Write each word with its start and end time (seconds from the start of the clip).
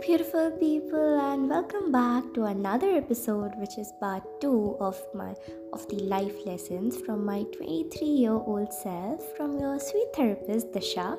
beautiful 0.00 0.50
people, 0.52 1.20
and 1.20 1.50
welcome 1.50 1.92
back 1.92 2.24
to 2.32 2.44
another 2.44 2.96
episode, 2.96 3.52
which 3.56 3.76
is 3.76 3.92
part 4.00 4.22
two 4.40 4.74
of 4.80 4.98
my 5.14 5.34
of 5.74 5.86
the 5.90 5.96
life 6.12 6.46
lessons 6.46 6.96
from 6.96 7.22
my 7.22 7.44
23-year-old 7.56 8.72
self 8.72 9.20
from 9.36 9.58
your 9.58 9.78
sweet 9.78 10.08
therapist 10.16 10.72
Disha. 10.72 11.18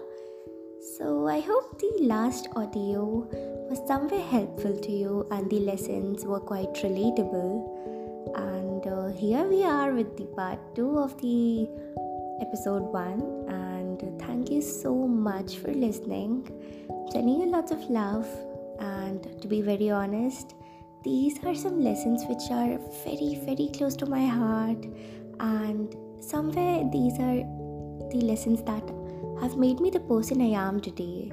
So 0.98 1.28
I 1.28 1.42
hope 1.42 1.78
the 1.80 1.92
last 2.02 2.48
audio 2.56 3.28
was 3.70 3.80
somewhere 3.88 4.26
helpful 4.34 4.76
to 4.76 4.92
you, 4.92 5.28
and 5.30 5.48
the 5.48 5.60
lessons 5.60 6.26
were 6.26 6.40
quite 6.40 6.74
relatable. 6.74 7.54
And 8.36 8.88
uh, 8.88 9.10
here 9.10 9.44
we 9.44 9.64
are 9.64 9.94
with 9.94 10.18
the 10.18 10.26
part 10.26 10.60
two 10.76 10.98
of 10.98 11.22
the 11.22 11.70
episode 12.42 12.92
one, 12.92 13.22
and 13.48 14.20
thank 14.22 14.50
you 14.50 14.64
so 14.64 14.96
much 14.96 15.58
for 15.58 15.72
listening 15.72 16.50
sending 17.12 17.42
you 17.42 17.48
lots 17.48 17.72
of 17.72 17.84
love 17.90 18.26
and 19.12 19.42
to 19.42 19.48
be 19.48 19.62
very 19.62 19.90
honest 19.90 20.56
these 21.04 21.44
are 21.44 21.56
some 21.56 21.82
lessons 21.84 22.24
which 22.30 22.44
are 22.52 22.78
very 23.04 23.30
very 23.46 23.70
close 23.76 23.96
to 23.96 24.06
my 24.06 24.26
heart. 24.28 24.86
And 25.40 25.96
somewhere 26.20 26.88
these 26.92 27.18
are 27.20 27.42
the 28.12 28.22
lessons 28.24 28.62
that 28.64 28.84
have 29.42 29.58
made 29.58 29.80
me 29.80 29.90
the 29.90 30.00
person 30.02 30.42
i 30.42 30.52
am 30.68 30.80
today. 30.80 31.32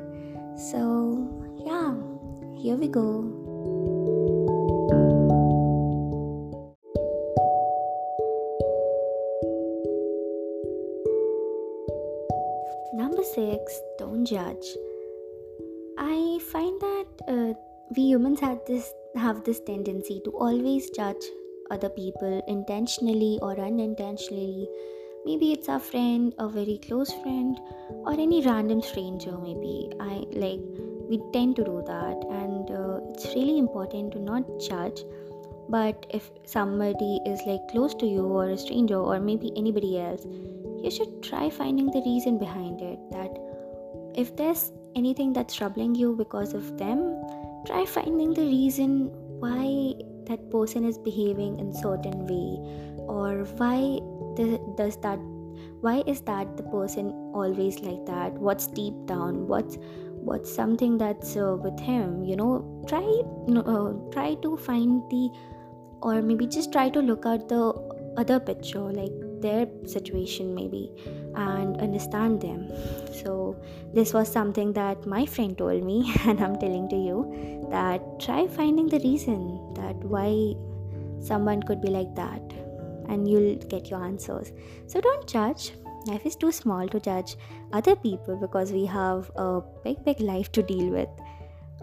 So 0.70 0.80
yeah 1.66 1.94
here 2.62 2.76
we 2.76 2.88
go. 2.88 3.10
Number 12.94 13.22
six, 13.22 13.80
don't 13.98 14.24
judge. 14.24 14.66
We 17.98 18.04
humans 18.04 18.38
have 18.38 18.58
this 18.66 18.94
have 19.20 19.38
this 19.46 19.58
tendency 19.68 20.16
to 20.24 20.30
always 20.46 20.88
judge 20.96 21.24
other 21.76 21.88
people 21.88 22.34
intentionally 22.46 23.40
or 23.42 23.58
unintentionally. 23.58 24.68
Maybe 25.24 25.50
it's 25.52 25.68
our 25.68 25.80
friend, 25.80 26.32
a 26.38 26.48
very 26.48 26.78
close 26.86 27.12
friend, 27.22 27.58
or 28.06 28.12
any 28.12 28.40
random 28.44 28.82
stranger. 28.82 29.36
Maybe 29.36 29.90
I 29.98 30.22
like 30.44 30.60
we 31.10 31.20
tend 31.32 31.56
to 31.56 31.64
do 31.64 31.82
that, 31.88 32.22
and 32.42 32.70
uh, 32.70 33.00
it's 33.10 33.34
really 33.34 33.58
important 33.58 34.12
to 34.12 34.20
not 34.30 34.46
judge. 34.60 35.02
But 35.68 36.06
if 36.10 36.30
somebody 36.44 37.20
is 37.26 37.42
like 37.46 37.66
close 37.72 37.96
to 37.96 38.06
you, 38.06 38.26
or 38.26 38.48
a 38.50 38.58
stranger, 38.66 39.00
or 39.12 39.18
maybe 39.18 39.52
anybody 39.56 39.98
else, 39.98 40.24
you 40.84 40.92
should 40.98 41.20
try 41.30 41.50
finding 41.50 41.90
the 41.96 42.06
reason 42.06 42.38
behind 42.38 42.80
it. 42.80 43.00
That 43.10 43.36
if 44.14 44.36
there's 44.36 44.70
anything 44.94 45.32
that's 45.32 45.56
troubling 45.62 45.96
you 45.96 46.14
because 46.14 46.54
of 46.54 46.78
them, 46.78 47.17
try 47.68 47.84
finding 47.84 48.34
the 48.34 48.42
reason 48.42 49.10
why 49.40 49.94
that 50.26 50.50
person 50.50 50.84
is 50.84 50.98
behaving 50.98 51.58
in 51.58 51.72
certain 51.72 52.26
way 52.26 52.48
or 53.06 53.44
why 53.62 54.00
does 54.76 54.96
that 55.06 55.18
why 55.80 56.02
is 56.06 56.20
that 56.22 56.56
the 56.56 56.62
person 56.64 57.10
always 57.34 57.80
like 57.80 58.04
that? 58.06 58.32
What's 58.32 58.66
deep 58.66 58.94
down? 59.06 59.46
What's 59.46 59.78
what's 60.28 60.52
something 60.52 60.98
that's 60.98 61.36
uh, 61.36 61.56
with 61.56 61.78
him? 61.78 62.24
You 62.24 62.36
know 62.36 62.84
try 62.88 63.04
uh, 63.04 63.92
try 64.12 64.34
to 64.42 64.56
find 64.56 65.02
the 65.10 65.30
or 66.02 66.22
maybe 66.22 66.46
just 66.46 66.72
try 66.72 66.88
to 66.90 67.00
look 67.00 67.26
at 67.26 67.48
the 67.48 67.72
other 68.16 68.40
picture 68.40 68.80
like 68.80 69.12
their 69.40 69.66
situation 69.86 70.54
maybe 70.54 70.90
and 71.38 71.80
understand 71.80 72.40
them. 72.40 72.68
So 73.12 73.56
this 73.94 74.12
was 74.12 74.30
something 74.30 74.72
that 74.72 75.06
my 75.06 75.24
friend 75.24 75.56
told 75.56 75.84
me 75.84 76.12
and 76.26 76.40
i'm 76.40 76.56
telling 76.58 76.88
to 76.88 76.96
you 76.96 77.66
that 77.70 78.02
try 78.20 78.46
finding 78.46 78.88
the 78.88 79.00
reason 79.00 79.40
that 79.74 79.96
why 80.14 80.30
someone 81.20 81.62
could 81.62 81.80
be 81.80 81.88
like 81.88 82.14
that 82.14 82.42
and 83.08 83.28
you'll 83.28 83.56
get 83.74 83.88
your 83.90 84.04
answers. 84.04 84.52
So 84.86 85.00
don't 85.00 85.26
judge. 85.26 85.72
Life 86.06 86.26
is 86.26 86.36
too 86.36 86.52
small 86.52 86.88
to 86.88 87.00
judge 87.00 87.36
other 87.72 87.96
people 87.96 88.36
because 88.36 88.72
we 88.72 88.84
have 88.86 89.30
a 89.36 89.60
big 89.84 90.04
big 90.04 90.20
life 90.20 90.52
to 90.52 90.62
deal 90.62 90.90
with 90.90 91.08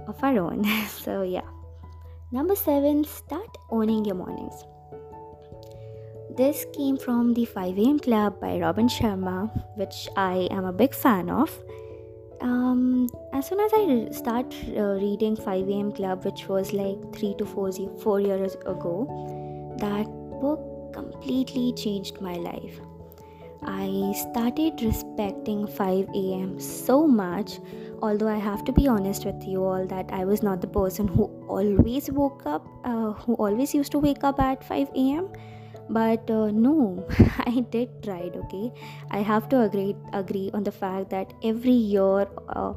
of 0.07 0.23
our 0.23 0.37
own. 0.39 0.63
So 0.87 1.21
yeah. 1.21 1.49
Number 2.31 2.55
7 2.55 3.03
start 3.05 3.57
owning 3.69 4.03
your 4.03 4.15
mornings 4.15 4.63
this 6.37 6.65
came 6.73 6.97
from 6.97 7.33
the 7.33 7.45
5 7.45 7.77
am 7.79 7.99
club 7.99 8.39
by 8.41 8.59
Robin 8.59 8.87
Sharma, 8.87 9.49
which 9.75 10.07
I 10.17 10.47
am 10.51 10.65
a 10.65 10.73
big 10.73 10.93
fan 10.93 11.29
of. 11.29 11.51
Um, 12.41 13.09
as 13.33 13.47
soon 13.47 13.59
as 13.61 13.71
I 13.73 14.09
start 14.11 14.53
uh, 14.75 14.81
reading 15.03 15.35
5 15.35 15.69
am 15.69 15.91
club, 15.93 16.25
which 16.25 16.47
was 16.47 16.73
like 16.73 16.97
three 17.15 17.35
to 17.37 17.45
four, 17.45 17.71
four 17.99 18.19
years 18.19 18.55
ago, 18.65 19.07
that 19.79 20.05
book 20.41 20.93
completely 20.93 21.73
changed 21.73 22.19
my 22.19 22.35
life. 22.35 22.79
I 23.63 24.13
started 24.29 24.81
respecting 24.81 25.65
5 25.65 26.09
am 26.13 26.59
so 26.59 27.07
much, 27.07 27.59
although 28.01 28.27
I 28.27 28.37
have 28.37 28.65
to 28.65 28.73
be 28.73 28.87
honest 28.87 29.25
with 29.25 29.41
you 29.47 29.63
all 29.63 29.87
that 29.87 30.09
I 30.11 30.25
was 30.25 30.43
not 30.43 30.59
the 30.59 30.67
person 30.67 31.07
who 31.07 31.23
always 31.47 32.11
woke 32.11 32.45
up, 32.45 32.67
uh, 32.83 33.13
who 33.13 33.35
always 33.35 33.73
used 33.73 33.93
to 33.93 33.99
wake 33.99 34.23
up 34.23 34.39
at 34.39 34.63
5 34.63 34.89
am 34.95 35.29
but 35.89 36.29
uh, 36.29 36.49
no 36.51 37.05
i 37.45 37.59
did 37.71 37.89
try 38.03 38.19
it 38.19 38.35
okay 38.35 38.71
i 39.11 39.19
have 39.19 39.47
to 39.49 39.61
agree 39.61 39.95
agree 40.13 40.49
on 40.53 40.63
the 40.63 40.71
fact 40.71 41.09
that 41.09 41.33
every 41.43 41.71
year 41.71 42.27
uh, 42.49 42.73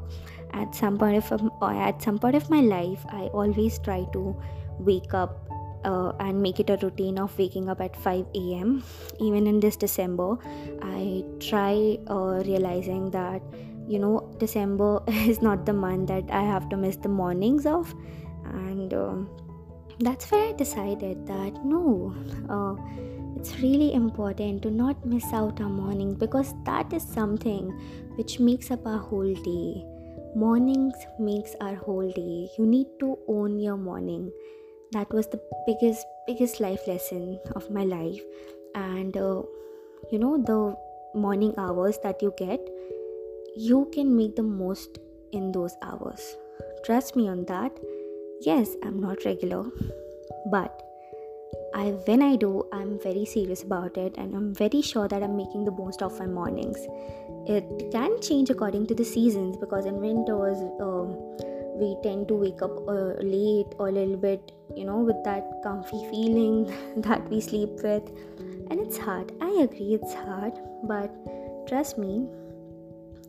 at 0.53 0.73
some 0.75 0.97
point 0.97 1.17
of 1.17 1.51
uh, 1.61 1.77
at 1.89 2.01
some 2.01 2.19
point 2.19 2.35
of 2.35 2.49
my 2.49 2.61
life 2.61 3.05
i 3.09 3.23
always 3.33 3.79
try 3.79 4.05
to 4.13 4.35
wake 4.79 5.13
up 5.13 5.49
uh, 5.85 6.11
and 6.19 6.41
make 6.41 6.59
it 6.59 6.69
a 6.69 6.77
routine 6.77 7.17
of 7.17 7.37
waking 7.37 7.69
up 7.69 7.81
at 7.81 7.95
5 7.95 8.25
a.m. 8.35 8.83
Even 9.19 9.47
in 9.47 9.59
this 9.59 9.75
December, 9.75 10.37
I 10.81 11.23
try 11.39 11.97
uh, 12.07 12.43
realizing 12.45 13.11
that 13.11 13.41
you 13.87 13.99
know 13.99 14.35
December 14.39 15.01
is 15.07 15.41
not 15.41 15.65
the 15.65 15.73
month 15.73 16.07
that 16.09 16.25
I 16.31 16.41
have 16.41 16.69
to 16.69 16.77
miss 16.77 16.97
the 16.97 17.09
mornings 17.09 17.65
of, 17.65 17.93
and 18.45 18.93
um, 18.93 19.29
that's 19.99 20.31
where 20.31 20.49
I 20.49 20.53
decided 20.53 21.27
that 21.27 21.65
no, 21.65 22.13
uh, 22.49 22.75
it's 23.35 23.59
really 23.59 23.93
important 23.93 24.61
to 24.63 24.71
not 24.71 25.05
miss 25.05 25.25
out 25.33 25.59
our 25.59 25.69
mornings 25.69 26.15
because 26.15 26.53
that 26.65 26.91
is 26.93 27.03
something 27.03 27.69
which 28.15 28.39
makes 28.39 28.71
up 28.71 28.85
our 28.85 28.97
whole 28.97 29.33
day. 29.33 29.85
Mornings 30.35 30.95
makes 31.19 31.55
our 31.59 31.75
whole 31.75 32.09
day. 32.11 32.49
You 32.57 32.65
need 32.65 32.87
to 32.99 33.17
own 33.27 33.59
your 33.59 33.77
morning. 33.77 34.31
That 34.91 35.11
was 35.11 35.27
the 35.27 35.41
biggest, 35.65 36.05
biggest 36.27 36.59
life 36.59 36.87
lesson 36.87 37.39
of 37.55 37.69
my 37.69 37.83
life, 37.83 38.21
and 38.73 39.15
uh, 39.15 39.43
you 40.11 40.17
know 40.17 40.37
the 40.37 40.75
morning 41.19 41.53
hours 41.57 41.99
that 42.03 42.21
you 42.21 42.33
get, 42.37 42.59
you 43.55 43.89
can 43.93 44.15
make 44.15 44.35
the 44.35 44.43
most 44.43 44.97
in 45.31 45.51
those 45.51 45.75
hours. 45.83 46.37
Trust 46.83 47.15
me 47.15 47.27
on 47.27 47.45
that 47.45 47.71
yes 48.41 48.75
i'm 48.83 48.99
not 48.99 49.25
regular 49.25 49.65
but 50.51 50.85
I 51.73 51.91
when 52.05 52.21
I 52.21 52.35
do 52.35 52.67
I'm 52.73 52.99
very 52.99 53.25
serious 53.25 53.63
about 53.63 53.97
it 53.97 54.15
and 54.17 54.33
I'm 54.35 54.53
very 54.53 54.81
sure 54.81 55.07
that 55.07 55.21
I'm 55.21 55.37
making 55.37 55.65
the 55.65 55.71
most 55.71 56.01
of 56.01 56.17
my 56.19 56.25
mornings. 56.25 56.77
It 57.47 57.91
can 57.91 58.19
change 58.21 58.49
according 58.49 58.87
to 58.87 58.95
the 58.95 59.05
seasons 59.05 59.57
because 59.57 59.85
in 59.85 59.99
winters 60.01 60.57
um, 60.81 61.15
we 61.79 61.95
tend 62.01 62.27
to 62.29 62.35
wake 62.35 62.61
up 62.61 62.75
uh, 62.87 63.13
late 63.21 63.67
or 63.77 63.89
a 63.89 63.91
little 63.91 64.17
bit 64.17 64.51
you 64.75 64.83
know 64.83 64.97
with 64.97 65.23
that 65.23 65.61
comfy 65.63 66.03
feeling 66.09 66.73
that 66.97 67.29
we 67.29 67.39
sleep 67.39 67.69
with 67.83 68.09
and 68.71 68.79
it's 68.79 68.97
hard. 68.97 69.31
I 69.41 69.49
agree 69.61 69.93
it's 69.93 70.13
hard 70.13 70.53
but 70.83 71.13
trust 71.67 71.97
me 71.97 72.27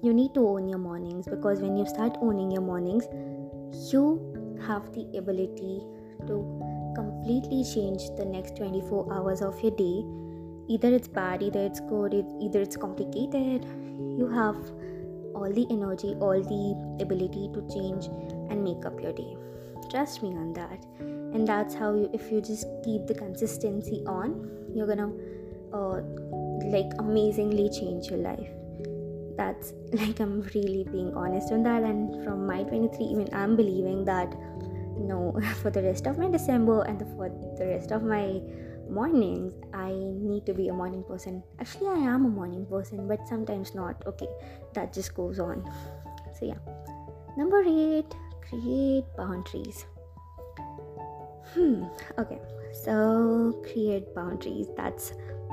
you 0.03 0.15
need 0.15 0.33
to 0.35 0.49
own 0.49 0.67
your 0.67 0.79
mornings 0.79 1.27
because 1.27 1.61
when 1.61 1.77
you 1.77 1.87
start 1.87 2.17
owning 2.23 2.51
your 2.51 2.63
mornings 2.63 3.05
you 3.93 4.30
have 4.67 4.93
the 4.93 5.07
ability 5.17 5.83
to 6.27 6.93
completely 6.95 7.65
change 7.65 8.03
the 8.17 8.25
next 8.25 8.57
24 8.57 9.13
hours 9.13 9.43
of 9.43 9.61
your 9.63 9.73
day. 9.73 10.05
Either 10.69 10.95
it's 10.95 11.09
bad 11.09 11.43
either 11.43 11.61
it's 11.61 11.81
good 11.81 12.15
either 12.41 12.61
it's 12.61 12.77
complicated 12.77 13.65
you 14.19 14.29
have 14.29 14.57
all 15.35 15.53
the 15.53 15.67
energy 15.71 16.15
all 16.21 16.41
the 16.41 17.03
ability 17.03 17.51
to 17.55 17.61
change 17.73 18.07
and 18.51 18.63
make 18.63 18.85
up 18.85 19.01
your 19.01 19.13
day. 19.13 19.37
Trust 19.91 20.23
me 20.23 20.29
on 20.31 20.53
that. 20.53 20.85
And 21.01 21.47
that's 21.47 21.75
how 21.75 21.95
you 21.95 22.11
if 22.13 22.31
you 22.31 22.41
just 22.41 22.67
keep 22.85 23.07
the 23.07 23.15
consistency 23.15 24.03
on 24.07 24.51
you're 24.75 24.87
gonna 24.87 25.11
uh, 25.73 26.01
like 26.71 26.91
amazingly 26.99 27.69
change 27.71 28.09
your 28.09 28.19
life 28.19 28.51
that's 29.41 29.73
like 30.01 30.21
i'm 30.21 30.43
really 30.55 30.85
being 30.93 31.13
honest 31.15 31.53
on 31.53 31.63
that. 31.63 31.83
And 31.83 32.23
from 32.25 32.47
my 32.47 32.63
23 32.63 33.07
even 33.07 33.29
i'm 33.33 33.57
believing 33.57 34.05
that 34.05 34.29
no 35.11 35.21
for 35.63 35.71
the 35.71 35.83
rest 35.83 36.07
of 36.07 36.19
my 36.19 36.29
december 36.29 36.83
and 36.83 36.99
the, 36.99 37.07
for 37.17 37.29
the 37.59 37.67
rest 37.67 37.91
of 37.91 38.03
my 38.03 38.41
mornings 38.91 39.55
i 39.73 39.93
need 40.29 40.45
to 40.47 40.53
be 40.53 40.69
a 40.69 40.73
morning 40.73 41.05
person. 41.05 41.43
Actually 41.59 41.89
i 41.89 42.13
am 42.15 42.27
a 42.27 42.29
morning 42.29 42.67
person 42.67 43.09
but 43.09 43.27
sometimes 43.27 43.75
not. 43.75 44.07
Okay 44.07 44.29
that 44.75 44.93
just 44.93 45.15
goes 45.15 45.39
on. 45.39 45.65
So 46.39 46.47
yeah. 46.47 46.61
Number 47.37 47.63
eight 47.67 48.13
create 48.47 49.05
boundaries. 49.17 49.87
Hmm, 51.55 51.85
okay, 52.19 52.39
so 52.73 53.61
create 53.65 54.15
boundaries. 54.15 54.69
That's 54.77 55.13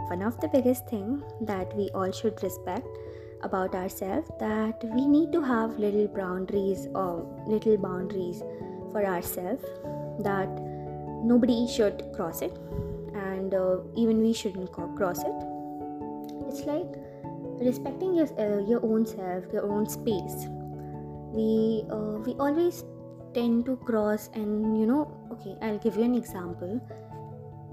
one 0.10 0.22
of 0.22 0.40
the 0.42 0.48
biggest 0.48 0.88
thing 0.88 1.24
that 1.42 1.75
we 1.75 1.90
all 1.95 2.12
should 2.12 2.42
respect 2.44 2.88
about 3.44 3.75
ourselves 3.75 4.30
that 4.39 4.84
we 4.95 5.07
need 5.07 5.31
to 5.31 5.42
have 5.42 5.78
little 5.78 6.07
boundaries 6.07 6.88
or 6.94 7.25
little 7.45 7.78
boundaries 7.78 8.42
for 8.92 9.06
ourselves 9.06 9.63
that 10.19 10.50
nobody 11.24 11.68
should 11.68 12.04
cross 12.16 12.42
it 12.42 12.57
and 13.13 13.54
uh, 13.54 13.78
even 13.95 14.22
we 14.22 14.34
shouldn't 14.34 14.72
cross 14.72 15.19
it. 15.19 15.38
It's 16.48 16.62
like 16.66 16.88
respecting 17.60 18.16
your, 18.16 18.28
uh, 18.39 18.66
your 18.68 18.84
own 18.84 19.06
self 19.06 19.45
your 19.51 19.69
own 19.72 19.88
space. 19.88 20.48
We 21.31 21.83
uh, 21.92 22.19
we 22.25 22.33
always 22.40 22.83
tend 23.33 23.66
to 23.66 23.75
cross 23.78 24.30
and 24.33 24.80
you 24.80 24.88
know 24.88 25.12
okay 25.31 25.56
i'll 25.62 25.78
give 25.80 25.98
you 25.98 26.04
an 26.04 26.16
example. 26.16 26.81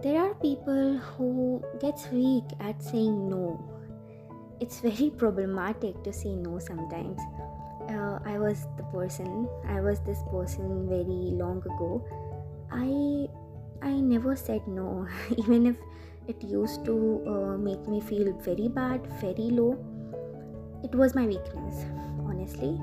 There 0.03 0.21
are 0.21 0.35
people 0.35 0.99
who 0.99 1.65
gets 1.81 2.11
weak 2.11 2.45
at 2.61 2.83
saying 2.83 3.29
no 3.29 3.74
it's 4.61 4.81
very 4.81 5.11
problematic 5.23 6.03
to 6.05 6.13
say 6.13 6.35
no 6.35 6.59
sometimes. 6.59 7.21
Uh, 7.85 8.19
i 8.25 8.39
was 8.39 8.67
the 8.79 8.83
person 8.85 9.47
i 9.69 9.79
was 9.79 10.01
this 10.01 10.23
person 10.31 10.89
very 10.89 11.37
long 11.41 11.59
ago. 11.73 12.03
I 12.73 13.29
i 13.87 13.93
never 13.93 14.35
said 14.37 14.67
no 14.67 15.07
even 15.37 15.67
if 15.67 15.77
it 16.27 16.43
used 16.43 16.87
to 16.87 16.95
uh, 17.27 17.59
make 17.59 17.87
me 17.87 18.01
feel 18.01 18.33
very 18.41 18.69
bad 18.69 19.07
very 19.21 19.51
low. 19.61 19.77
It 20.83 20.95
was 20.95 21.15
my 21.15 21.27
weakness 21.27 21.85
honestly. 22.25 22.81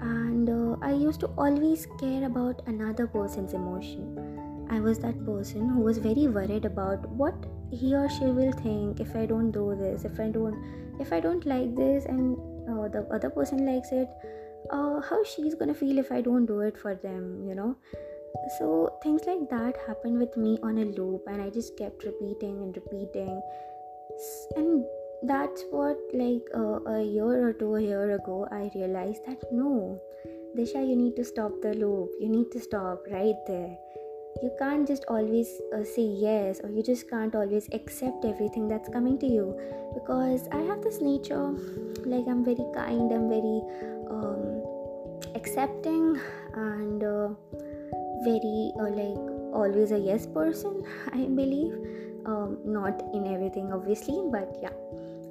And 0.00 0.48
uh, 0.48 0.76
i 0.80 0.92
used 0.92 1.20
to 1.20 1.26
always 1.36 1.86
care 2.00 2.24
about 2.24 2.62
another 2.66 3.06
person's 3.06 3.52
emotion 3.52 4.27
i 4.70 4.80
was 4.80 4.98
that 4.98 5.18
person 5.24 5.68
who 5.68 5.80
was 5.80 5.98
very 5.98 6.26
worried 6.26 6.64
about 6.64 7.08
what 7.10 7.34
he 7.70 7.94
or 7.94 8.08
she 8.08 8.26
will 8.38 8.52
think 8.52 9.00
if 9.00 9.14
i 9.16 9.24
don't 9.26 9.50
do 9.50 9.76
this 9.80 10.04
if 10.04 10.20
i 10.20 10.28
don't 10.28 11.00
if 11.00 11.12
i 11.12 11.20
don't 11.20 11.46
like 11.46 11.74
this 11.76 12.04
and 12.06 12.36
uh, 12.68 12.88
the 12.88 13.06
other 13.12 13.30
person 13.30 13.64
likes 13.66 13.92
it 13.92 14.08
uh, 14.70 15.00
how 15.00 15.22
she's 15.24 15.54
gonna 15.54 15.74
feel 15.74 15.98
if 15.98 16.12
i 16.12 16.20
don't 16.20 16.46
do 16.46 16.60
it 16.60 16.76
for 16.76 16.94
them 16.94 17.42
you 17.46 17.54
know? 17.54 17.76
So 18.58 18.98
things 19.02 19.22
like 19.26 19.48
that 19.50 19.76
happened 19.86 20.18
with 20.18 20.36
me 20.36 20.58
on 20.62 20.78
a 20.78 20.84
loop 20.84 21.22
and 21.26 21.40
i 21.40 21.48
just 21.50 21.76
kept 21.76 22.04
repeating 22.04 22.62
and 22.62 22.76
repeating. 22.76 23.40
And 24.56 24.84
that's 25.22 25.64
what 25.70 25.98
like 26.12 26.42
uh, 26.54 26.80
a 26.92 27.02
year 27.02 27.48
or 27.48 27.52
two 27.52 27.74
a 27.74 27.80
year 27.82 28.14
ago 28.14 28.46
i 28.52 28.70
realized 28.72 29.26
that 29.26 29.42
no 29.50 29.98
disha 30.56 30.86
you 30.88 30.94
need 30.94 31.16
to 31.16 31.24
stop 31.24 31.50
the 31.60 31.74
loop. 31.74 32.10
You 32.20 32.28
need 32.28 32.52
to 32.52 32.60
stop 32.60 33.04
right 33.10 33.34
there 33.46 33.76
you 34.42 34.50
can't 34.58 34.86
just 34.86 35.04
always 35.08 35.60
uh, 35.74 35.82
say 35.82 36.02
yes 36.02 36.60
or 36.62 36.70
you 36.70 36.82
just 36.82 37.10
can't 37.10 37.34
always 37.34 37.68
accept 37.72 38.24
everything 38.24 38.68
that's 38.68 38.88
coming 38.88 39.18
to 39.18 39.26
you. 39.26 39.58
Because 39.94 40.48
i 40.52 40.58
have 40.58 40.82
this 40.82 41.00
nature 41.00 41.54
like 42.04 42.26
i'm 42.28 42.44
very 42.44 42.66
kind 42.74 43.10
i'm 43.12 43.28
very 43.28 43.60
um, 44.10 44.62
accepting 45.34 46.20
and 46.54 47.02
uh, 47.02 47.28
very 48.22 48.72
uh, 48.78 48.90
like 48.90 49.24
always 49.52 49.92
a 49.92 49.98
yes 49.98 50.26
person 50.26 50.82
i 51.12 51.24
believe. 51.26 51.74
Um, 52.26 52.58
not 52.64 53.00
in 53.14 53.26
everything 53.32 53.72
obviously 53.72 54.20
but 54.30 54.54
yeah. 54.62 54.76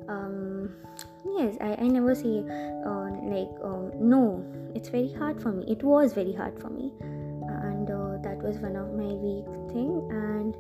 Um, 0.10 0.74
yes 1.38 1.56
I, 1.62 1.76
I 1.80 1.88
never 1.88 2.16
say 2.16 2.40
uh, 2.86 3.10
like 3.24 3.54
um, 3.64 3.92
no. 4.00 4.44
It's 4.74 4.90
very 4.90 5.12
hard 5.14 5.42
for 5.42 5.52
me. 5.52 5.66
It 5.68 5.84
was 5.84 6.14
very 6.14 6.34
hard 6.34 6.60
for 6.60 6.70
me 6.70 6.92
was 8.48 8.58
one 8.60 8.78
of 8.78 8.94
my 8.96 9.12
weak 9.24 9.48
thing 9.74 9.92
and 10.10 10.56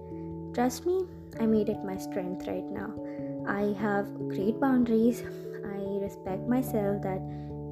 trust 0.53 0.85
me 0.85 1.05
i 1.39 1.45
made 1.45 1.69
it 1.69 1.81
my 1.85 1.95
strength 1.95 2.45
right 2.47 2.69
now. 2.69 2.91
I 3.47 3.73
have 3.79 4.07
great 4.27 4.59
boundaries. 4.59 5.23
I 5.73 5.79
respect 6.03 6.47
myself 6.53 7.01
that 7.03 7.21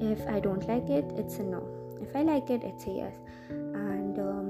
if 0.00 0.26
i 0.34 0.40
don't 0.40 0.66
like 0.68 0.88
it 0.88 1.04
it's 1.16 1.36
a 1.36 1.42
no. 1.42 1.60
If 2.00 2.16
i 2.16 2.22
like 2.22 2.48
it 2.48 2.64
it's 2.64 2.86
a 2.86 2.94
yes. 3.02 3.14
And 3.50 4.18
um, 4.18 4.48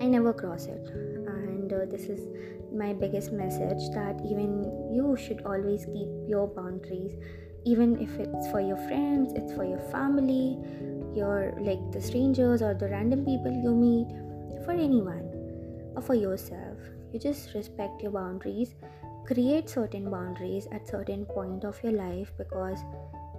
i 0.00 0.06
never 0.06 0.32
cross 0.32 0.66
it. 0.66 0.90
And 1.36 1.72
uh, 1.72 1.84
this 1.86 2.06
is 2.14 2.26
my 2.72 2.92
biggest 2.92 3.30
message 3.30 3.90
that 3.94 4.20
even 4.24 4.64
you 4.92 5.16
should 5.16 5.42
always 5.46 5.84
keep 5.84 6.08
your 6.26 6.48
boundaries. 6.48 7.14
Even 7.64 7.96
if 8.00 8.10
it's 8.18 8.50
for 8.50 8.60
your 8.60 8.80
friends 8.88 9.32
it's 9.34 9.52
for 9.52 9.64
your 9.64 9.84
family 9.94 10.58
your 11.14 11.54
like 11.60 11.80
the 11.92 12.02
strangers 12.02 12.60
or 12.60 12.74
the 12.74 12.88
random 12.88 13.24
people 13.24 13.52
you 13.52 13.72
meet 13.72 14.23
for 14.64 14.72
anyone 14.72 15.30
or 15.96 16.02
for 16.02 16.14
yourself. 16.14 16.78
You 17.12 17.20
just 17.20 17.54
respect 17.54 18.02
your 18.02 18.12
boundaries 18.12 18.74
create 19.26 19.70
certain 19.70 20.10
boundaries 20.10 20.68
at 20.70 20.86
certain 20.86 21.24
point 21.24 21.64
of 21.64 21.82
your 21.82 21.92
life 21.92 22.30
because 22.36 22.78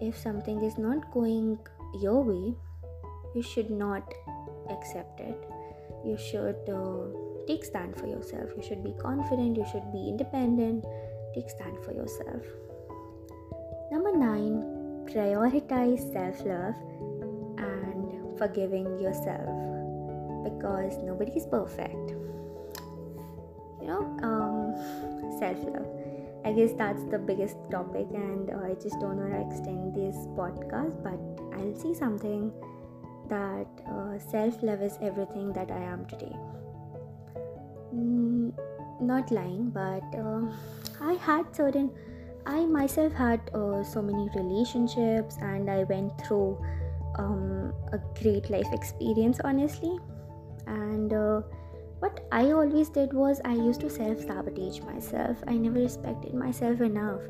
if 0.01 0.17
something 0.17 0.63
is 0.63 0.77
not 0.77 1.11
going 1.11 1.57
your 2.01 2.23
way 2.23 2.55
you 3.35 3.41
should 3.41 3.69
not 3.69 4.13
accept 4.69 5.19
it. 5.19 5.37
You 6.03 6.17
should 6.17 6.57
uh, 6.69 7.45
take 7.47 7.65
stand 7.65 7.95
for 7.97 8.07
yourself. 8.07 8.49
You 8.57 8.63
should 8.63 8.83
be 8.83 8.93
confident 8.99 9.57
you 9.57 9.65
should 9.71 9.91
be 9.91 10.07
independent 10.09 10.85
take 11.33 11.49
stand 11.49 11.77
for 11.83 11.91
yourself. 11.91 12.43
Number 13.91 14.15
9 14.15 15.05
prioritize 15.05 16.01
self-love 16.13 16.73
and 17.59 18.37
forgiving 18.39 18.97
yourself 18.97 19.64
because 20.45 20.97
nobody 21.03 21.33
is 21.33 21.45
perfect. 21.45 22.15
You 23.81 23.87
know 23.91 24.03
um, 24.23 24.73
self-love. 25.39 25.85
I 26.45 26.51
guess 26.53 26.73
that's 26.77 27.03
the 27.09 27.17
biggest 27.17 27.57
topic 27.71 28.05
and 28.13 28.51
uh, 28.51 28.67
i 28.69 28.75
just 28.75 28.99
don't 28.99 29.17
want 29.17 29.31
to 29.33 29.41
extend 29.41 29.95
this 29.95 30.15
podcast 30.39 30.93
but 31.01 31.19
i'll 31.57 31.75
see 31.75 31.95
something 31.95 32.51
that 33.29 33.65
uh, 33.89 34.19
self-love 34.19 34.83
is 34.83 34.99
everything 35.01 35.51
that 35.53 35.71
i 35.71 35.79
am 35.79 36.05
today. 36.05 36.35
Mm, 37.95 38.53
not 39.01 39.31
lying 39.31 39.71
but 39.71 40.05
uh, 40.13 40.41
i 41.01 41.13
had 41.13 41.55
certain 41.55 41.89
i 42.45 42.63
myself 42.63 43.11
had 43.11 43.41
uh, 43.55 43.83
so 43.83 44.03
many 44.03 44.29
relationships 44.35 45.37
and 45.41 45.67
i 45.67 45.83
went 45.85 46.13
through 46.21 46.63
um, 47.17 47.73
a 47.91 47.99
great 48.21 48.51
life 48.51 48.71
experience 48.71 49.39
honestly 49.43 49.97
and 50.67 51.13
uh, 51.13 51.41
what 51.99 52.25
i 52.31 52.51
always 52.51 52.89
did 52.89 53.13
was 53.13 53.41
i 53.45 53.53
used 53.53 53.81
to 53.81 53.89
self 53.89 54.19
sabotage 54.19 54.79
myself. 54.81 55.37
I 55.47 55.57
never 55.57 55.79
respected 55.79 56.33
myself 56.33 56.81
enough. 56.81 57.21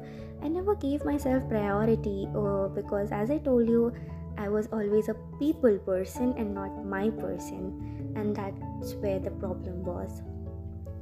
I 0.41 0.47
never 0.47 0.75
gave 0.75 1.05
myself 1.05 1.47
priority 1.49 2.27
uh, 2.35 2.67
because 2.67 3.11
as 3.11 3.31
i 3.31 3.37
told 3.37 3.67
you 3.67 3.93
i 4.37 4.49
was 4.49 4.67
always 4.71 5.09
a 5.09 5.15
people 5.39 5.77
person 5.79 6.33
and 6.37 6.53
not 6.53 6.85
my 6.85 7.09
person. 7.09 7.95
And 8.15 8.35
that's 8.35 8.93
where 8.95 9.19
the 9.19 9.31
problem 9.31 9.83
was. 9.83 10.21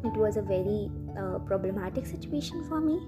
It 0.04 0.18
was 0.18 0.36
a 0.38 0.42
very 0.42 0.90
uh, 1.18 1.40
problematic 1.40 2.06
situation 2.06 2.64
for 2.68 2.82
me 2.82 3.00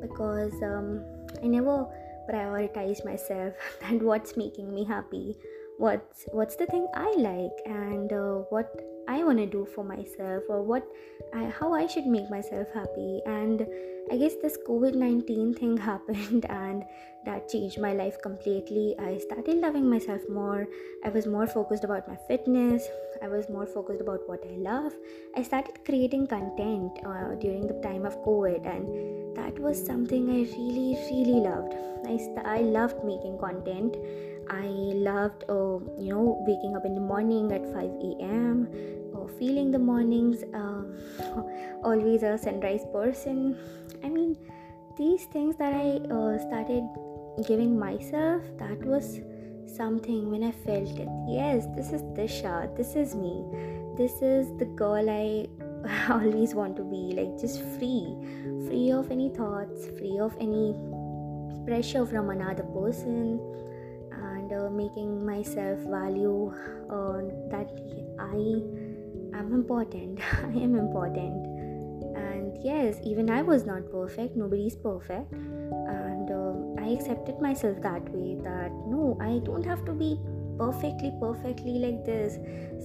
because 0.00 0.52
um, 0.62 1.02
I 1.42 1.46
never 1.46 1.86
prioritized 2.30 3.04
myself. 3.04 3.54
And 3.82 4.02
what's 4.02 4.36
making 4.36 4.72
me 4.72 4.84
happy 4.84 5.36
what's 5.78 6.26
what's 6.32 6.56
the 6.56 6.66
thing 6.66 6.86
I 6.94 7.14
like 7.16 7.58
and 7.64 8.12
uh, 8.12 8.42
what 8.50 8.68
I 9.08 9.24
want 9.24 9.38
to 9.38 9.46
do 9.46 9.64
for 9.64 9.84
myself 9.84 10.42
or 10.50 10.62
what 10.62 10.86
I, 11.32 11.44
how 11.44 11.72
I 11.72 11.86
should 11.86 12.06
make 12.06 12.28
myself 12.28 12.68
happy. 12.74 13.22
And 13.24 13.66
I 14.12 14.18
guess 14.18 14.34
this 14.42 14.58
COVID-19 14.68 15.58
thing 15.58 15.76
happened 15.90 16.44
and 16.50 16.84
that 17.24 17.48
changed 17.48 17.80
my 17.80 17.94
life 17.94 18.20
completely. 18.22 18.94
I 18.98 19.18
started 19.18 19.56
loving 19.56 19.88
myself 19.88 20.20
more. 20.28 20.66
I 21.04 21.08
was 21.08 21.26
more 21.26 21.46
focused 21.46 21.84
about 21.84 22.06
my 22.06 22.18
fitness. 22.28 22.86
I 23.22 23.28
was 23.28 23.48
more 23.48 23.66
focused 23.66 24.02
about 24.02 24.28
what 24.28 24.44
I 24.44 24.56
love. 24.56 24.92
I 25.36 25.42
started 25.42 25.84
creating 25.86 26.26
content 26.26 26.98
uh, 27.06 27.34
during 27.36 27.66
the 27.66 27.80
time 27.82 28.04
of 28.04 28.18
COVID 28.24 28.66
and 28.66 29.36
that 29.36 29.58
was 29.58 29.84
something 29.84 30.28
I 30.28 30.42
really 30.58 30.98
really 31.08 31.40
loved. 31.40 31.74
I, 32.06 32.16
st- 32.16 32.46
I 32.46 32.60
loved 32.60 33.04
making 33.04 33.38
content 33.38 33.96
I 34.50 34.66
loved, 34.94 35.44
uh, 35.48 35.78
you 35.98 36.14
know, 36.14 36.44
waking 36.46 36.76
up 36.76 36.84
in 36.84 36.94
the 36.94 37.00
morning 37.00 37.52
at 37.52 37.64
5 37.72 37.76
a.m. 37.76 38.68
or 39.14 39.28
feeling 39.38 39.70
the 39.70 39.78
mornings. 39.78 40.42
Uh, 40.54 40.82
always 41.84 42.22
a 42.22 42.38
sunrise 42.38 42.84
person. 42.92 43.56
I 44.04 44.08
mean, 44.08 44.36
these 44.96 45.24
things 45.26 45.56
that 45.56 45.72
I 45.72 46.00
uh, 46.12 46.38
started 46.38 46.84
giving 47.46 47.78
myself, 47.78 48.42
that 48.58 48.78
was 48.84 49.20
something 49.66 50.30
when 50.30 50.42
I 50.42 50.52
felt 50.52 50.90
it. 50.98 51.08
Yes, 51.28 51.66
this 51.76 51.92
is 51.92 52.02
Disha. 52.16 52.74
This 52.76 52.96
is 52.96 53.14
me. 53.14 53.44
This 53.96 54.22
is 54.22 54.48
the 54.58 54.64
girl 54.64 55.08
I 55.10 55.46
always 56.10 56.54
want 56.54 56.76
to 56.76 56.84
be. 56.84 57.14
Like 57.14 57.38
just 57.38 57.60
free, 57.78 58.16
free 58.66 58.90
of 58.92 59.10
any 59.10 59.28
thoughts, 59.28 59.86
free 59.98 60.18
of 60.18 60.36
any 60.40 60.74
pressure 61.66 62.06
from 62.06 62.30
another 62.30 62.62
person 62.62 63.40
and 64.50 64.60
uh, 64.60 64.70
making 64.70 65.24
myself 65.24 65.78
value 65.80 66.52
uh, 66.90 67.20
that 67.50 67.68
I 68.18 69.38
am 69.38 69.52
important. 69.52 70.20
I 70.42 70.58
am 70.58 70.76
important. 70.76 71.46
And 72.16 72.56
yes, 72.62 72.96
even 73.04 73.30
I 73.30 73.42
was 73.42 73.64
not 73.64 73.90
perfect, 73.90 74.36
nobody's 74.36 74.76
perfect. 74.76 75.32
And 75.32 76.30
uh, 76.30 76.82
I 76.82 76.88
accepted 76.88 77.40
myself 77.40 77.80
that 77.82 78.08
way 78.10 78.36
that 78.42 78.70
no, 78.86 79.16
I 79.20 79.40
don't 79.44 79.64
have 79.64 79.84
to 79.86 79.92
be 79.92 80.18
perfectly, 80.58 81.12
perfectly 81.20 81.78
like 81.78 82.04
this 82.04 82.34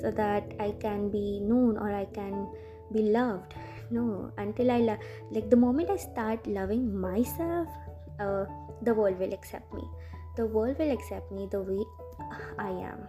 so 0.01 0.12
that 0.12 0.43
I 0.60 0.72
can 0.79 1.10
be 1.10 1.39
known 1.41 1.77
or 1.77 1.93
I 1.93 2.05
can 2.05 2.48
be 2.91 3.03
loved. 3.03 3.53
No, 3.91 4.32
until 4.39 4.72
I 4.72 4.79
love, 4.79 4.98
like 5.29 5.51
the 5.51 5.55
moment 5.55 5.91
I 5.91 5.98
start 5.98 6.48
loving 6.48 7.00
myself, 7.00 7.67
uh, 8.20 8.46
the 8.82 8.91
world 8.91 9.20
will 9.20 9.34
accept 9.34 9.72
me. 9.72 9.84
The 10.36 10.48
world 10.48 10.80
will 10.80 10.92
accept 10.92 11.32
me 11.32 11.48
the 11.52 11.62
way 11.62 11.84
I 12.58 12.70
am, 12.70 13.08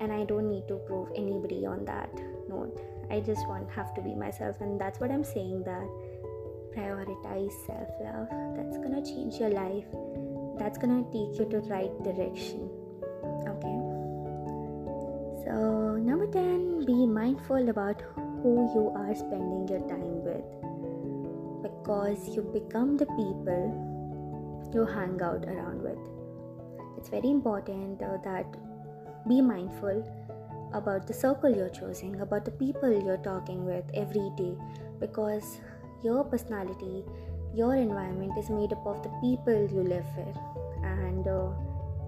and 0.00 0.12
I 0.12 0.24
don't 0.24 0.50
need 0.50 0.66
to 0.66 0.76
prove 0.88 1.08
anybody 1.14 1.64
on 1.64 1.84
that 1.84 2.10
note. 2.48 2.80
I 3.10 3.20
just 3.20 3.46
want 3.46 3.70
have 3.70 3.94
to 3.94 4.02
be 4.02 4.14
myself, 4.14 4.60
and 4.60 4.80
that's 4.80 4.98
what 4.98 5.12
I'm 5.12 5.22
saying. 5.22 5.62
That 5.62 5.86
prioritize 6.74 7.54
self 7.64 7.88
love. 8.02 8.26
That's 8.56 8.76
gonna 8.78 9.04
change 9.04 9.38
your 9.38 9.50
life. 9.50 9.86
That's 10.58 10.78
gonna 10.78 11.04
take 11.12 11.38
you 11.38 11.46
to 11.48 11.60
the 11.60 11.68
right 11.70 11.94
direction. 12.02 12.68
Okay. 13.54 13.78
So 15.44 15.96
number 15.96 16.26
ten, 16.26 16.84
be 16.84 17.06
mindful 17.06 17.68
about 17.68 18.02
who 18.42 18.66
you 18.74 18.90
are 18.96 19.14
spending 19.14 19.68
your 19.68 19.86
time 19.86 20.24
with, 20.26 20.42
because 21.62 22.28
you 22.34 22.42
become 22.42 22.96
the 22.96 23.06
people 23.06 23.94
you 24.74 24.84
hang 24.84 25.22
out 25.22 25.46
around. 25.46 25.77
It's 26.98 27.08
very 27.08 27.30
important 27.30 28.02
uh, 28.02 28.16
that 28.24 28.56
be 29.28 29.40
mindful 29.40 30.02
about 30.72 31.06
the 31.06 31.14
circle 31.14 31.54
you're 31.54 31.70
choosing, 31.70 32.20
about 32.20 32.44
the 32.44 32.50
people 32.50 32.90
you're 32.90 33.18
talking 33.18 33.64
with 33.64 33.84
every 33.94 34.30
day, 34.36 34.54
because 34.98 35.58
your 36.02 36.24
personality, 36.24 37.04
your 37.54 37.76
environment 37.76 38.36
is 38.36 38.50
made 38.50 38.72
up 38.72 38.84
of 38.86 39.02
the 39.02 39.10
people 39.20 39.68
you 39.72 39.82
live 39.82 40.04
with, 40.16 40.36
and 40.82 41.26
uh, 41.26 41.50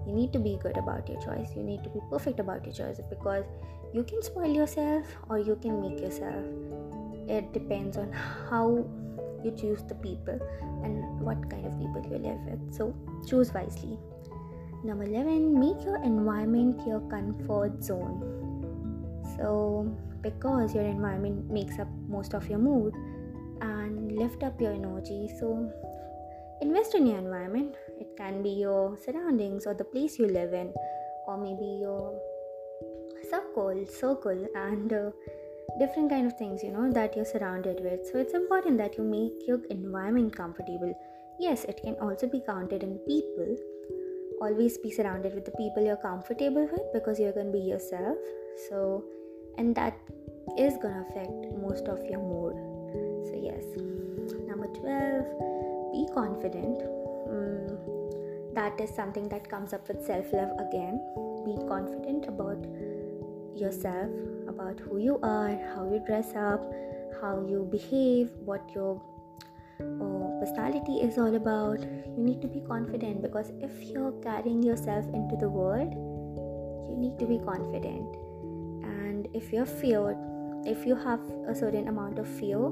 you 0.05 0.13
need 0.13 0.33
to 0.33 0.39
be 0.39 0.59
good 0.61 0.77
about 0.77 1.07
your 1.07 1.21
choice. 1.21 1.49
You 1.55 1.63
need 1.63 1.83
to 1.83 1.89
be 1.89 2.01
perfect 2.09 2.39
about 2.39 2.65
your 2.65 2.73
choice 2.73 2.99
because 3.09 3.45
you 3.93 4.03
can 4.03 4.21
spoil 4.21 4.53
yourself 4.53 5.05
or 5.29 5.39
you 5.39 5.55
can 5.61 5.81
make 5.81 5.99
yourself. 5.99 6.43
It 7.27 7.53
depends 7.53 7.97
on 7.97 8.11
how 8.49 8.85
you 9.43 9.51
choose 9.51 9.83
the 9.83 9.95
people 9.95 10.39
and 10.83 11.21
what 11.21 11.49
kind 11.49 11.65
of 11.65 11.77
people 11.79 12.01
you 12.09 12.17
live 12.17 12.39
with. 12.45 12.73
So 12.73 12.93
choose 13.27 13.53
wisely. 13.53 13.97
Number 14.83 15.03
11, 15.03 15.59
make 15.59 15.83
your 15.85 16.01
environment 16.03 16.81
your 16.87 17.01
comfort 17.01 17.83
zone. 17.83 18.17
So, 19.37 19.87
because 20.21 20.73
your 20.73 20.83
environment 20.83 21.51
makes 21.51 21.77
up 21.77 21.87
most 22.07 22.33
of 22.33 22.49
your 22.49 22.57
mood 22.57 22.93
and 23.61 24.11
lift 24.11 24.41
up 24.41 24.59
your 24.59 24.73
energy, 24.73 25.29
so 25.39 25.71
invest 26.61 26.95
in 26.95 27.05
your 27.05 27.19
environment. 27.19 27.75
It 27.99 28.17
can 28.17 28.41
be 28.41 28.49
your 28.49 28.97
surroundings 28.97 29.67
or 29.67 29.75
the 29.75 29.83
place 29.83 30.17
you 30.17 30.27
live 30.27 30.53
in, 30.53 30.73
or 31.27 31.37
maybe 31.37 31.79
your 31.79 32.19
circle, 33.29 33.85
circle, 33.87 34.47
and 34.55 34.91
uh, 34.91 35.11
different 35.79 36.09
kind 36.09 36.27
of 36.27 36.37
things 36.37 36.61
you 36.63 36.71
know 36.71 36.91
that 36.91 37.15
you're 37.15 37.25
surrounded 37.25 37.79
with 37.81 38.05
so 38.11 38.17
it's 38.17 38.33
important 38.33 38.77
that 38.77 38.97
you 38.97 39.03
make 39.03 39.47
your 39.47 39.59
environment 39.69 40.35
comfortable 40.35 40.93
yes 41.39 41.63
it 41.63 41.79
can 41.81 41.95
also 42.01 42.27
be 42.27 42.41
counted 42.45 42.83
in 42.83 42.97
people 43.07 43.55
always 44.41 44.77
be 44.79 44.91
surrounded 44.91 45.35
with 45.35 45.45
the 45.45 45.51
people 45.51 45.85
you're 45.85 46.03
comfortable 46.03 46.67
with 46.71 46.87
because 46.93 47.19
you're 47.19 47.31
going 47.31 47.51
to 47.51 47.57
be 47.57 47.63
yourself. 47.63 48.17
So 48.69 49.03
and 49.57 49.75
that 49.75 49.97
is 50.57 50.77
going 50.81 50.95
to 50.95 51.05
affect 51.09 51.53
most 51.61 51.87
of 51.87 52.03
your 52.05 52.19
mood. 52.19 52.55
So 53.27 53.33
yes. 53.49 53.63
Number 54.47 54.67
12 54.67 55.93
be 55.93 56.07
confident. 56.13 56.79
Mm, 57.29 58.55
that 58.55 58.79
is 58.79 58.89
something 58.89 59.29
that 59.29 59.49
comes 59.49 59.73
up 59.73 59.87
with 59.87 60.05
self 60.05 60.33
love 60.33 60.51
again. 60.67 60.99
Be 61.45 61.55
confident 61.67 62.27
about 62.27 62.65
yourself 63.55 64.09
about 64.47 64.79
who 64.79 64.97
you 64.97 65.19
are, 65.23 65.51
how 65.73 65.83
you 65.91 66.01
dress 66.05 66.33
up, 66.35 66.61
how 67.21 67.45
you 67.47 67.67
behave, 67.71 68.29
what 68.45 68.61
your 68.73 69.01
personality 70.41 70.97
is 71.07 71.17
all 71.17 71.35
about. 71.35 71.81
You 72.17 72.23
need 72.23 72.41
to 72.41 72.47
be 72.47 72.61
confident 72.61 73.21
because 73.21 73.51
if 73.61 73.83
you're 73.83 74.11
carrying 74.23 74.63
yourself 74.63 75.05
into 75.13 75.35
the 75.35 75.47
world, 75.47 75.93
you 76.89 76.97
need 76.97 77.19
to 77.19 77.27
be 77.27 77.37
confident. 77.39 78.15
And 78.83 79.27
if 79.33 79.53
you're 79.53 79.67
feared, 79.67 80.17
if 80.65 80.85
you 80.85 80.95
have 80.95 81.21
a 81.47 81.55
certain 81.55 81.87
amount 81.87 82.17
of 82.17 82.27
fear, 82.27 82.71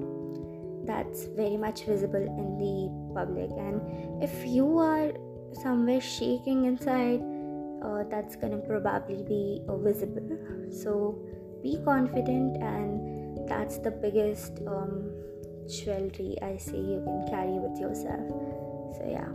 that's 0.83 1.25
very 1.37 1.57
much 1.57 1.83
visible 1.83 2.25
in 2.41 2.57
the 2.57 2.75
public. 3.13 3.51
And 3.51 4.23
if 4.23 4.45
you 4.45 4.77
are 4.79 5.11
somewhere 5.61 6.01
shaking 6.01 6.65
inside, 6.65 7.21
uh, 7.83 8.03
that's 8.09 8.35
gonna 8.35 8.57
probably 8.57 9.23
be 9.23 9.61
uh, 9.69 9.77
visible. 9.77 10.37
So 10.71 11.19
be 11.61 11.79
confident 11.85 12.57
and 12.63 13.47
that's 13.47 13.77
the 13.77 13.91
biggest 13.91 14.59
um, 14.67 15.11
jewelry 15.69 16.35
i 16.41 16.57
say 16.57 16.77
you 16.77 17.01
can 17.05 17.27
carry 17.29 17.57
with 17.59 17.79
yourself. 17.79 18.27
So 18.97 19.05
yeah 19.07 19.29